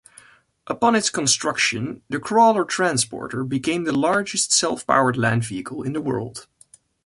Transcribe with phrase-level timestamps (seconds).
[0.65, 6.47] Upon its construction, the crawler-transporter became the largest self-powered land vehicle in the world.